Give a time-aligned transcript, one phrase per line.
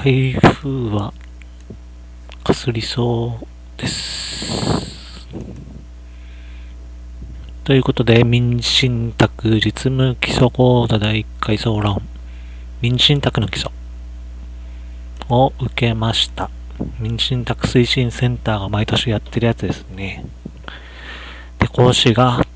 [0.00, 1.12] 台風は
[2.44, 5.26] かすりそうです。
[7.64, 12.00] ということで、民進宅実務基礎講座第1回総論、
[12.80, 13.72] 民進宅の基礎
[15.30, 16.48] を受けました。
[17.00, 20.24] 民進宅推進センターが毎年やってるやつですね。
[21.58, 22.46] で、講師が、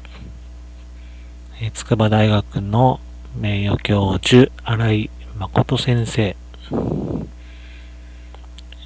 [1.60, 3.00] え筑波大学の
[3.36, 6.36] 名誉教授、新井誠先生。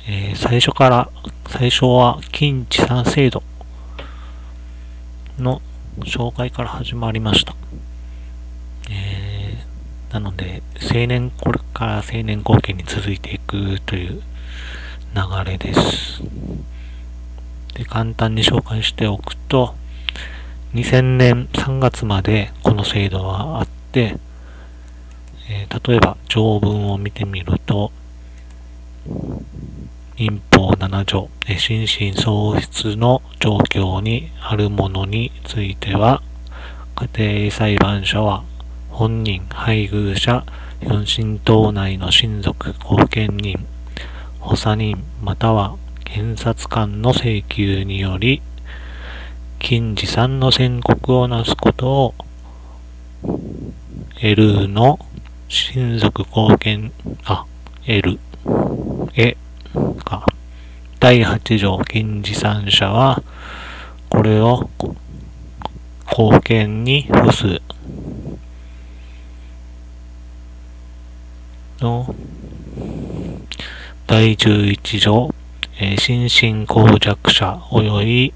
[0.08, 1.10] えー、最初から、
[1.48, 3.42] 最初は近地産制度
[5.36, 5.60] の
[6.02, 7.56] 紹介から始まりました。
[8.88, 14.22] えー、なので、青年、これから青年後継に続いていくという
[15.12, 16.22] 流れです。
[17.74, 19.74] で、簡単に紹介しておくと、
[20.74, 24.18] 2000年3月までこの制度はあって、
[25.50, 27.90] えー、例えば条文を見てみると、
[30.18, 31.28] 民法7条、
[31.58, 36.22] 心神喪失の状況にあるものについては、
[37.14, 38.42] 家庭裁判所は
[38.88, 40.46] 本人、配偶者、
[40.80, 43.66] 四親等内の親族、後見人、
[44.40, 48.40] 補佐人、または検察官の請求により、
[49.58, 52.14] 近似産の宣告をなすことを、
[54.22, 54.98] L の
[55.48, 56.92] 親族貢献、
[57.26, 57.44] あ、
[57.84, 58.18] L、
[59.14, 59.36] え、
[60.04, 60.26] か。
[61.00, 63.22] 第8条禁持産者は、
[64.08, 64.68] これを
[66.06, 67.60] 貢献に付す
[71.80, 72.14] の
[74.06, 75.34] 第11条、
[75.78, 78.34] えー、心神耗弱者及び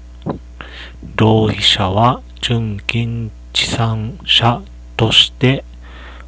[1.15, 4.61] 浪費者は純金地産者
[4.97, 5.63] として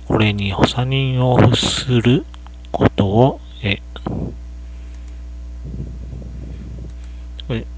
[0.07, 2.25] これに補佐人を付する
[2.71, 3.81] ことを、え、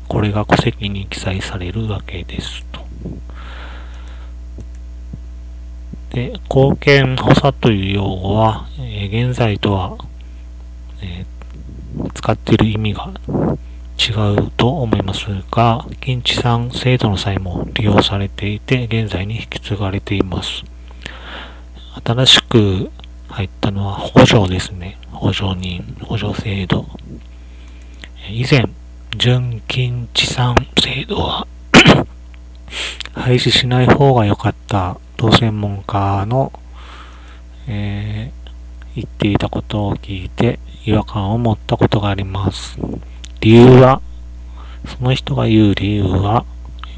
[0.08, 2.86] これが戸籍に記載されるわけですと。
[6.12, 9.98] で、貢献補佐という用語は、えー、現在とは、
[11.02, 13.12] えー、使っている意味が
[13.98, 20.64] 違うと思いますが、近地産制度の際も利用されていて、現在に引き継がれています。
[22.04, 22.92] 新しく
[23.30, 24.98] 入ったのは補助ですね。
[25.12, 26.86] 補助人、補助制度。
[28.30, 28.70] 以前、
[29.18, 31.48] 純金地産制度は
[33.16, 36.52] 廃止しない方が良かったと専門家の、
[37.68, 42.78] えー、言っていたことを聞いて違和感を持ったことがあります。
[43.40, 44.02] 理由は、
[44.86, 46.46] その人が言う理由は、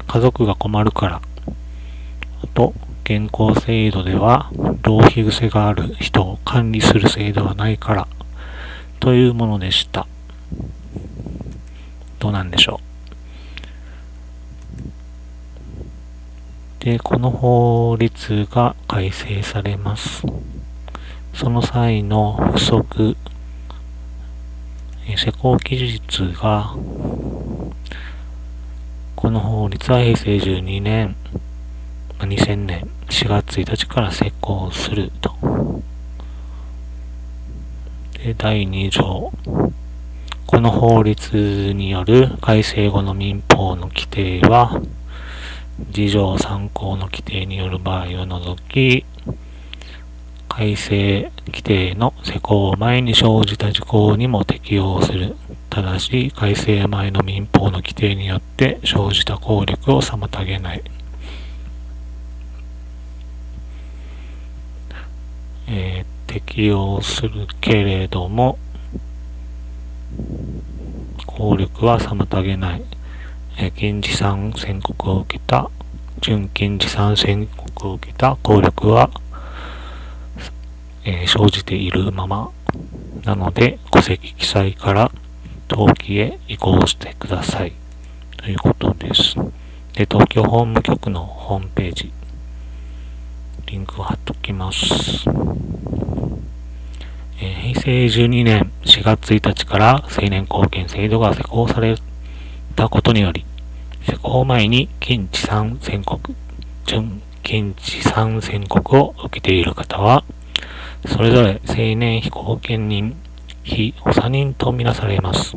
[0.08, 1.22] 家族が困るから。
[2.42, 2.74] あと、
[3.04, 4.50] 現行制度では
[4.82, 8.08] 浪費癖がある人を管理する制度はないから
[9.00, 10.06] というものでした。
[12.18, 12.80] どうなんでしょ
[16.80, 16.84] う。
[16.84, 20.22] で、この法律が改正されます。
[21.34, 23.16] その際の不足、
[25.16, 26.00] 施行期日
[26.40, 26.74] が、
[29.16, 31.16] この法律は平成12年
[32.18, 35.34] 2000年4月1日から施行すると。
[38.14, 39.32] で、第2条。
[40.48, 44.80] この法律による改正後の民法の規定は、
[45.90, 49.04] 事情参考の規定による場合を除き、
[50.48, 55.36] 改正規定の施行前に生じた事項にも適用する。
[55.68, 60.82] ただし、改正前の民法の規定によって生じた効力を妨げない。
[65.66, 68.58] えー、適用するけれども、
[71.38, 72.82] 効力は妨げない。
[73.58, 75.70] え、金持産宣告を受けた、
[76.20, 79.08] 準金持産宣告を受けた効力は、
[81.04, 82.50] えー、生じているまま
[83.22, 85.12] なので、戸籍記載から
[85.70, 87.72] 登記へ移行してください。
[88.36, 89.36] ということです。
[89.92, 92.12] で、東京法務局のホームページ
[93.66, 95.28] リンクを貼っときます。
[97.38, 101.94] 平成12年4月1日から青年貢献制度が施行され
[102.74, 103.46] たことにより、
[104.02, 106.34] 施行前に近地産宣告、
[106.84, 110.24] 準近地産宣告を受けている方は、
[111.06, 113.16] それぞれ青年非貢献人、
[113.62, 115.56] 非補佐人とみなされます。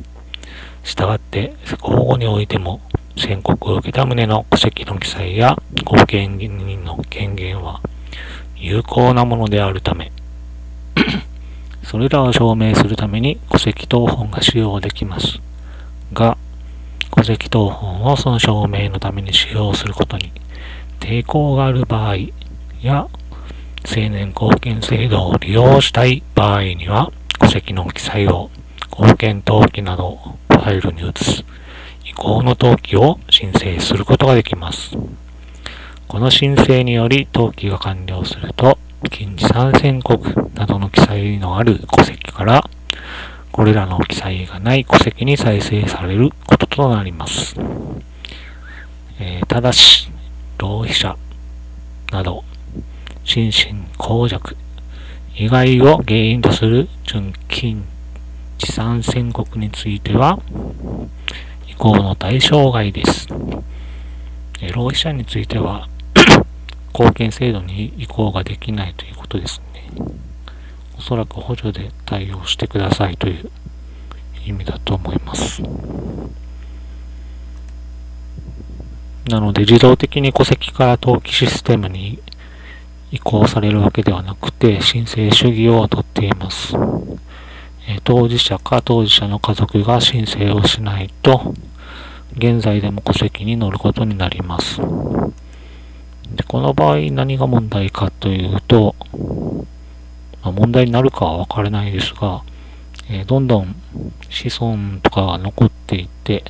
[0.83, 2.80] したがって、施行後においても、
[3.18, 7.81] 宣告を受けた旨の戸籍の記載や貢献人の権限は
[8.56, 10.12] 有効なものであるため
[11.92, 15.42] それらを証明するために戸籍謄本が使用できます。
[16.14, 16.38] が、
[17.18, 20.32] 戸籍謄本をその証明のために使用することに
[21.02, 22.16] 抵抗がある場合
[22.82, 23.10] や、
[23.86, 27.12] 青年貢献制度を利用したい場合には、
[27.42, 28.50] 戸籍の記載を
[28.90, 30.18] 貢献登記など
[30.48, 31.44] ファイルに移す
[32.06, 34.96] 移行の登記を申請することができます。
[36.08, 38.78] この申請により登記が完了すると、
[39.09, 40.19] 近似参戦国
[40.53, 42.69] などの記載のある戸籍から、
[43.51, 47.56] これらの記載がない戸籍に再生されることとなります。
[49.19, 50.12] えー、ただし、
[50.57, 51.18] 浪費者
[52.12, 52.44] など、
[53.24, 53.51] 心身
[53.98, 54.56] 耗弱
[55.36, 57.86] 以外を原因とする純金
[58.57, 60.39] 地産宣告については、
[61.68, 63.27] 移行の対象外です。
[64.74, 65.88] 浪費者については、
[66.94, 69.90] 貢献制度に移行ができないということですね。
[70.98, 73.50] おそらく補助で対応してくださいという
[74.46, 75.62] 意味だと思います。
[79.28, 82.20] なので自動的に戸籍から登記システムに
[83.12, 86.76] 移行されるわけではなくて申請主義をとっています。
[88.04, 91.54] 当事者か当事者の家族が申請をしないと
[92.38, 94.82] 現在でも戸籍に載ることになります。
[96.36, 98.95] でこの場合何が問題かというと、
[100.42, 102.44] まあ、問題になるかはわからないですが、
[103.10, 103.75] えー、どんどん
[104.30, 106.44] 子孫とかが残っていって、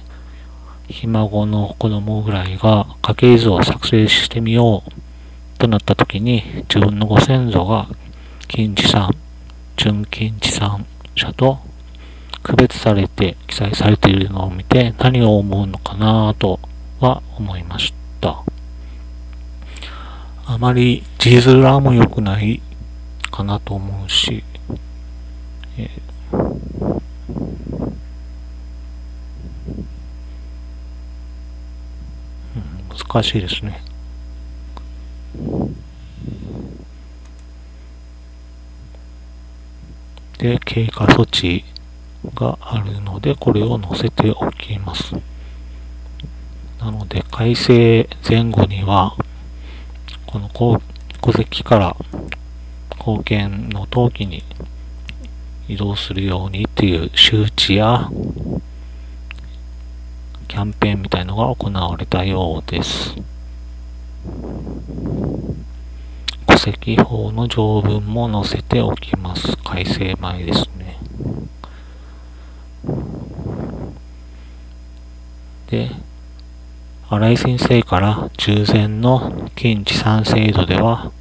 [0.87, 4.91] ひ孫の子供ぐらいが家系図を作成してみよう
[5.57, 7.87] となった時に自分のご先祖が
[8.47, 9.15] 金地産、
[9.77, 10.85] 純金地産
[11.15, 11.59] 者と
[12.43, 16.59] 区別されて記載されているのを見て何を思うのかなと
[16.99, 18.43] は思いました。
[20.53, 22.61] あまり字面も良くない
[23.31, 24.43] かなと思うし、
[25.77, 27.01] えー
[33.11, 33.81] 難しいですね。
[40.37, 41.63] で、経過措置
[42.35, 45.15] があるので、これを載せておきます。
[46.79, 49.15] なので、改正前後には、
[50.31, 51.97] この戸籍から
[52.97, 54.43] 貢献の登記に
[55.67, 58.09] 移動するようにっていう周知や
[60.47, 63.13] キャンペーンみたいのが行われたようです。
[66.47, 69.57] 戸籍法の条文も載せておきます。
[69.57, 70.97] 改正前ですね。
[75.67, 75.91] で、
[77.11, 81.11] 新井先生から従前の近地産制度では、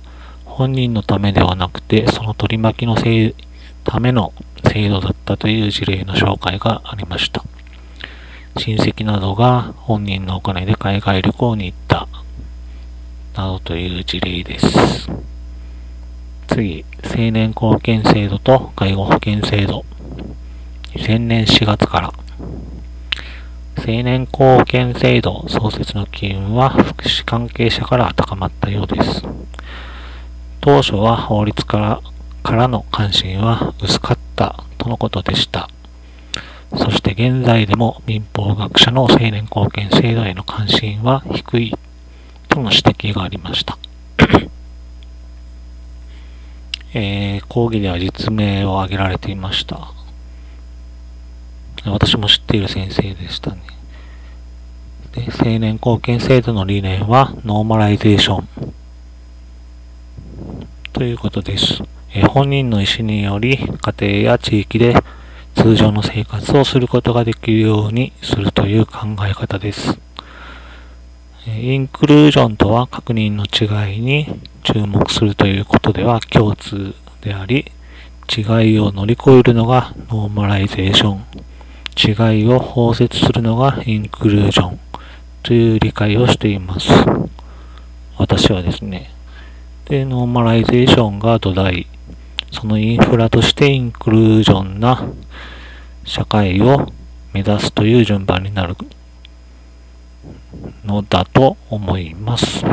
[0.45, 3.35] 本人のためではなくて、その取り巻きのせい
[3.83, 4.33] ための
[4.65, 7.43] 制度だったという事例の紹介がありました。
[8.57, 12.07] 親戚などが本人のお金で海外旅行に行った、
[13.35, 15.09] などという事例です。
[16.47, 19.85] 次、青年貢献制度と介護保険制度。
[20.95, 22.13] 2000年4月から。
[23.79, 29.23] 青年貢献制度創設の機運は福祉関係者から高まったようです。
[30.61, 32.01] 当初は法律家
[32.43, 35.69] からの関心は薄かったとのことでした。
[36.77, 41.75] そして現在でも民法学者の成年後見制度への関心は低い
[42.49, 43.79] との指摘がありました。
[46.93, 49.93] えー、講義では実名を挙げられていました。
[51.87, 53.63] 私も知っている先生でしたね。
[55.13, 58.75] で成年後見制度の理念はノーマライゼーション
[60.93, 61.83] ということです。
[62.13, 64.95] え本人の意思により家庭や地域で
[65.55, 69.99] 通常の生活をすることができるようにするという考え方です。
[71.47, 74.27] インクルージョンとは各人の違いに
[74.63, 77.73] 注目するということでは共通であり、
[78.35, 78.41] 違
[78.73, 81.25] いを乗り越えるのがノーマライゼーション。
[82.03, 84.81] 違いを包摂するのがインクルージョン
[85.43, 86.89] という理解をしています。
[88.17, 89.11] 私はですね。
[89.85, 91.87] で、ノーマライゼーションが土台。
[92.53, 95.05] そのインフラとしてインクルージョンな
[96.05, 96.91] 社会を
[97.33, 98.77] 目指すという順番になる
[100.85, 102.65] のだと思います。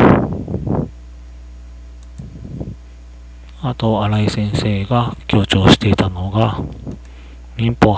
[3.62, 6.60] あと、新井先生が強調していたのが、
[7.57, 7.93] 民法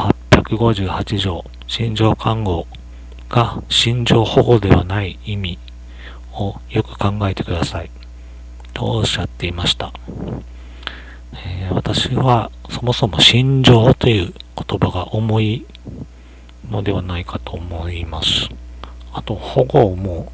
[0.50, 2.66] 858条、身上監護
[3.30, 5.60] が心情保護ではない意味
[6.34, 7.92] をよく考えてください。
[8.74, 9.94] とおっしゃっていました。
[11.34, 15.66] えー、私はそもそも心情という言葉が重い
[16.70, 18.50] のではないかと思います。
[19.14, 20.32] あと、保護も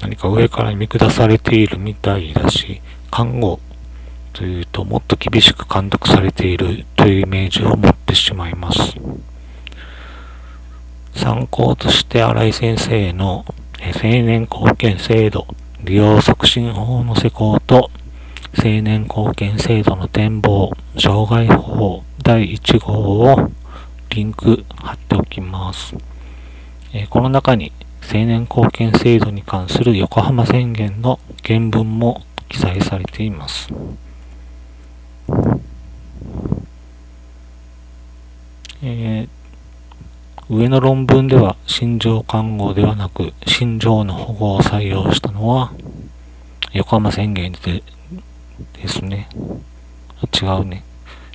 [0.00, 2.80] 何か上から見下されているみたいだし、
[3.12, 3.60] 看護
[4.32, 8.96] というともっと厳しく監督されているというイメージを持ってしまいます。
[11.16, 13.44] 参考として新井先生の
[13.80, 15.46] 青年貢献制度
[15.82, 17.90] 利用促進法の施行と
[18.56, 22.92] 青年貢献制度の展望障害法第1号
[23.32, 23.50] を
[24.10, 25.94] リンク貼っておきます。
[27.10, 33.68] この中に青年貢献制度に関する横浜宣言の原文も記載されています。
[38.82, 39.28] えー、
[40.48, 45.72] 上の論文では心情看護ではなく心情の保護を採用したのは
[46.72, 47.82] 横浜宣言で
[48.74, 49.28] ですね。
[50.40, 50.84] 違うね。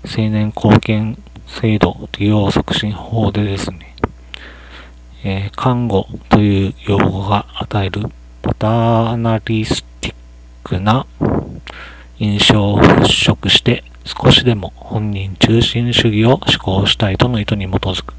[0.06, 3.96] 青年貢献制度利用促進法でですね、
[5.26, 8.04] えー、看護という用語が与える
[8.42, 10.16] パターナリスティッ
[10.64, 11.06] クな
[12.18, 13.02] 印象を払
[13.36, 18.14] 拭して少しでも本人中心主義を施行したいとの意図に基づく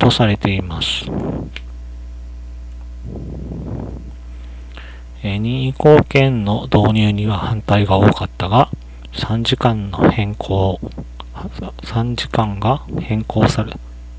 [0.00, 1.04] とされています。
[5.22, 8.70] 任意貢献の導入には反対が多かったが、
[9.12, 10.80] 3時間の変更、
[11.82, 13.74] 3時間が変更され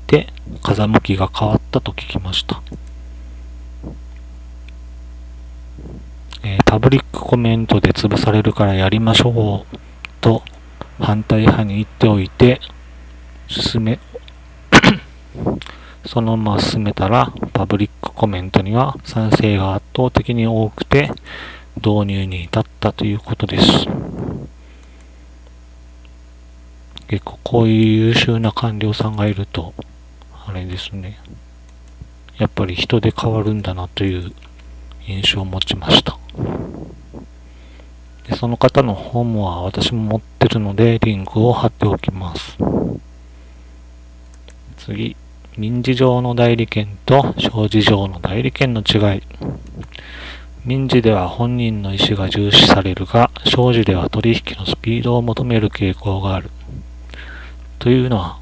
[0.06, 0.28] て、
[0.62, 2.62] 風向きが変わったと聞きました。
[6.44, 9.78] え、パブリックコメントで潰されるからやりましょう
[10.20, 10.42] と
[11.00, 12.60] 反対派に言っておいて、
[13.48, 13.98] 進め、
[16.06, 21.10] そのまま進めたら、パブリックコメントには賛成が圧倒的に多くて、
[21.76, 23.86] 導入に至ったということです。
[27.08, 29.74] 結構こういう優秀な官僚さんがいると、
[30.46, 31.18] あれですね。
[32.38, 34.32] やっぱり人で変わるんだなという
[35.06, 36.18] 印象を持ちました。
[38.28, 42.56] でその方の本は私も持ってるのでリンクを貼っておきます。
[44.78, 45.16] 次。
[45.58, 49.22] 民事上の代理権と商事上の代理権の違い。
[50.64, 56.50] 民事では本人の意思が重視されるが、商事では取引のスピードを求める傾向がある。
[57.78, 58.38] というのは、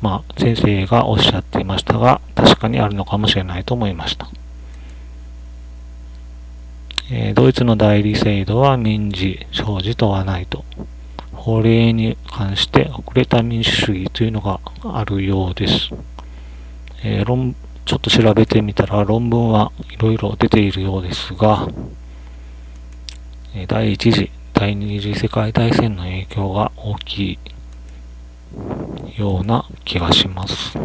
[0.00, 4.28] まあ、先生がおっしゃっていましたが、確かにあるのかもしれないと思いました。
[7.12, 10.64] えー、ドイツの代理制度は民事、商事とはないと。
[11.32, 15.90] 法令に関して遅れた民主主義というのがあるようです。
[17.02, 17.54] えー、論、
[17.84, 21.68] ちょっと調べてみたら論文はいろいろ出ているようですが、
[23.54, 27.38] え第一次、第二次世界大戦の影響が大きい
[29.18, 30.78] ような気がします。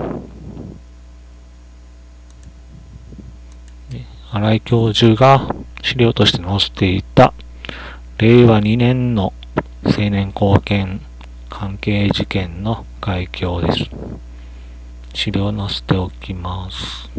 [4.31, 5.47] 新井教授が
[5.81, 7.33] 資料として載せていた
[8.17, 9.31] 令和2年の
[9.85, 11.01] 青年貢献
[11.49, 13.89] 関係事件の概況です。
[15.15, 17.09] 資料を載せておきます。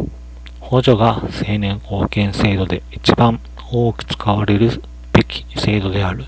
[0.60, 3.40] 補助が青年貢献制度で一番
[3.72, 6.26] 多く使われるべき制度である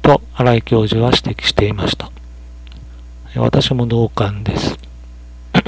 [0.00, 2.10] と新井教授は指摘していました。
[3.34, 4.78] 私も同感です。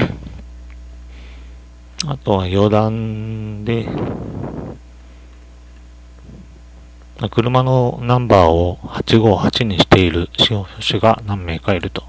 [2.06, 3.88] あとは余談で、
[7.30, 12.04] 車のナンバーを858にしている司法書士が何名かいると。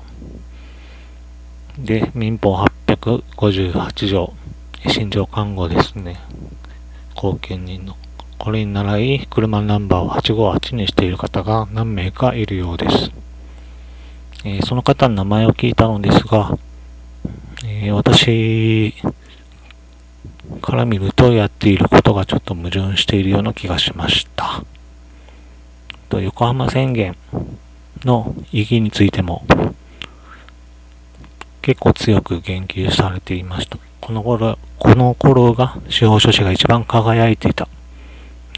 [1.84, 4.34] で、民法858条、
[4.88, 6.20] 心情看護ですね。
[7.16, 7.96] 後見人の。
[8.38, 13.12] これに習い、車のナンバーを858にしている方が何名かいるようです。
[14.44, 16.58] えー、その方の名前を聞いたのですが、
[17.66, 18.94] えー、私
[20.62, 24.64] から見るとやっていることがちょっと矛盾しているような気がしました。
[26.10, 27.16] と横浜宣言
[28.04, 29.46] の意義についても
[31.70, 33.78] 結構強く言及されていました。
[34.02, 37.68] この頃、この頃が司法書士が一番輝いていた、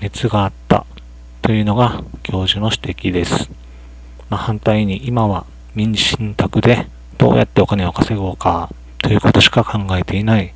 [0.02, 0.86] 熱があった
[1.42, 3.52] というのが教授の指摘です。
[4.30, 6.88] まあ、反対に今は民事信託で
[7.18, 10.54] どうやってお金を稼ごうかということしか考えていない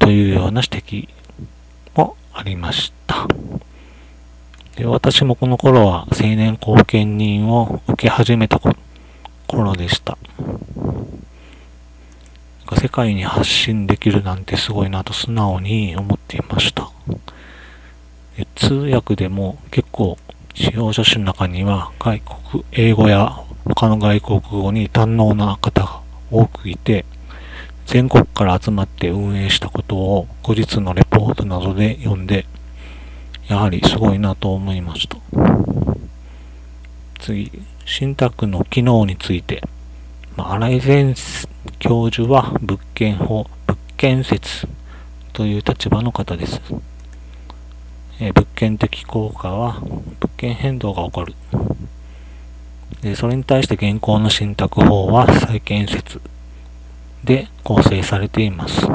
[0.00, 1.08] というような指摘
[1.94, 3.28] もありました。
[4.74, 8.60] で私もこの頃は青年後見人を受け始めた
[9.46, 10.18] 頃でした。
[12.76, 16.90] 世界に発信できるなんてすごいなと素直に思っていました。
[18.54, 20.18] 通訳でも結構
[20.54, 26.00] 司法書士の中には外国英語や他の外国語に堪能な方が
[26.30, 27.04] 多くいて、
[27.86, 32.46] 全国から集まって運営したことを後日のレポートなどで読んで、
[33.48, 35.16] やはりすごいなと思いました。
[37.18, 37.50] 次、
[37.84, 39.62] 信託の機能について、
[40.36, 41.14] まあ、新井前
[41.78, 44.66] 教授は物件法、物件説
[45.32, 46.60] という立場の方です。
[48.20, 51.34] えー、物件的効果は物件変動が起こる。
[53.00, 56.20] でそれに対して現行の信託法は再建説
[57.24, 58.86] で構成されています。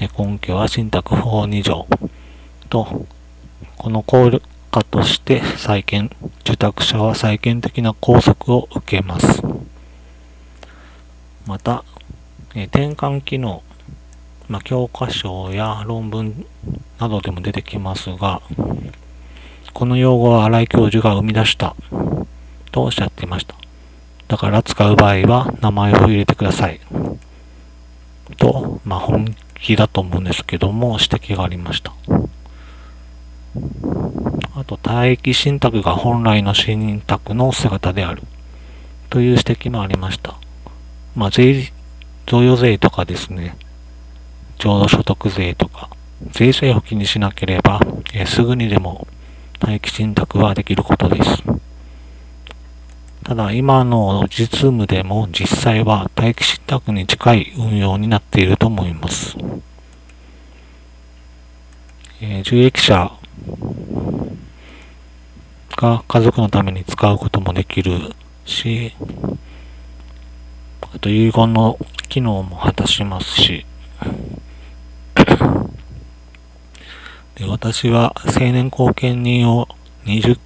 [0.00, 1.86] え根拠は信託法2条
[2.70, 3.06] と、
[3.76, 4.30] この効
[4.70, 9.42] 果として再建、受託者は再建的な拘束を受けます。
[11.48, 11.82] また、
[12.54, 13.62] え転換機能、
[14.48, 16.44] まあ、教科書や論文
[17.00, 18.42] などでも出てきますが、
[19.72, 21.74] この用語は新井教授が生み出した
[22.70, 23.54] とおっしゃっていました。
[24.28, 26.80] だから使う場合は名前を入れてください。
[28.36, 31.94] と、まあ、本気だと思うんですけども指摘がありました。
[34.54, 38.22] あと、帯域信託が本来の信託の姿である
[39.08, 40.36] という指摘もありました。
[41.14, 41.72] まあ、税、
[42.26, 43.56] 贈与税とかですね、
[44.58, 45.90] 浄土所得税とか、
[46.32, 47.80] 税制を気にしなければ、
[48.12, 49.06] えー、すぐにでも
[49.62, 51.42] 帯域信託はできることです。
[53.24, 59.36] ただ、今の実務でも実際は待機信託に近い運用になっていると思います。
[62.20, 63.12] えー、受益者
[65.76, 68.12] が家族のために使うこともできる
[68.44, 68.94] し、
[70.94, 71.78] あと遺言の
[72.08, 73.66] 機能も果たしますし、
[77.36, 79.68] で私は青年後見人を
[80.04, 80.38] 20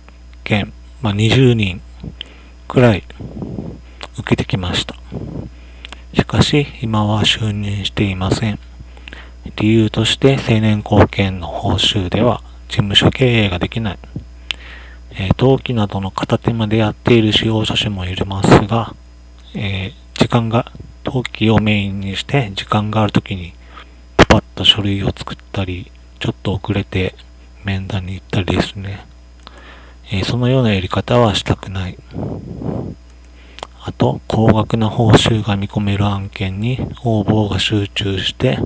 [0.44, 1.80] 件、まあ、20人
[2.66, 3.04] くらい
[4.18, 4.96] 受けてきました。
[6.14, 8.59] しかし、今は就任していません。
[9.57, 13.98] 理由として青年貢献の報酬では事務所経営ができない。
[15.14, 18.94] えー、登記などの片手間でやっている使用者種もいますが、
[19.55, 20.70] え、時間が、
[21.05, 23.55] 登記をメインにして時間があるときに
[24.16, 27.14] パパッと書類を作ったり、ちょっと遅れて
[27.64, 29.07] 面談に行ったりですね。
[30.11, 31.98] えそのようなやり方はしたくない。
[33.85, 38.59] あと、高額な報酬が見込める案件に応募が集中して、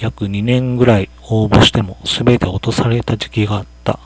[0.00, 4.00] 約2年ぐらい応募しても全て落とされた時期があった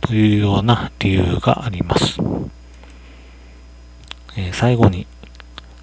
[0.00, 2.18] というような理由があります。
[4.36, 5.06] えー、最後に、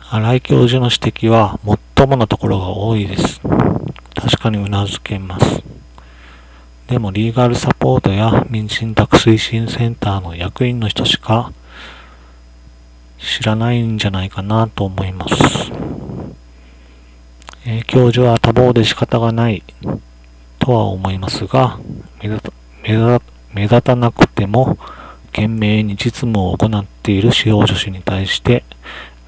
[0.10, 1.60] 新井教授の指摘は
[1.98, 3.42] 最ものところが多いです。
[4.16, 5.62] 確かにうなずけます。
[6.88, 11.52] でもリーガルサポートや民進宅推進センターの役員の人しか
[13.18, 15.36] 知らないんじゃないかなと思います。
[17.66, 19.62] えー、教授は多忙で仕方がない
[20.60, 21.80] とは思いますが、
[22.24, 22.54] 目立
[23.54, 24.78] 目立たなくても
[25.34, 28.64] 懸命に実務を行っている使用助手に対して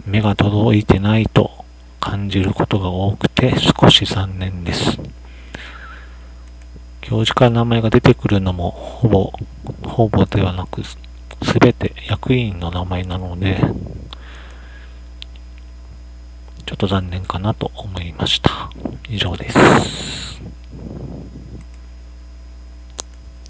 [0.06, 1.66] 目が届いてないと
[2.00, 4.98] 感じることが多くて少し残念です。
[7.02, 9.34] 教授から名前が出てくるのもほぼ、
[9.84, 10.98] ほぼではなく、す
[11.60, 13.60] べて役員の名前なので、
[16.66, 18.70] ちょっと残念かなと思いました。
[19.10, 20.40] 以上です。